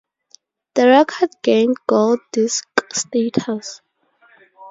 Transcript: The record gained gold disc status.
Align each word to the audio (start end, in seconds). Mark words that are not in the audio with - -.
The 0.73 0.87
record 0.87 1.29
gained 1.43 1.77
gold 1.85 2.21
disc 2.33 2.67
status. 2.91 3.81